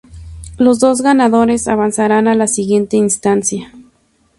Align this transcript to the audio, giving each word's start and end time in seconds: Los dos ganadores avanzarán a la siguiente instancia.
Los 0.57 0.79
dos 0.79 1.01
ganadores 1.01 1.67
avanzarán 1.67 2.27
a 2.27 2.33
la 2.33 2.47
siguiente 2.47 2.97
instancia. 2.97 3.71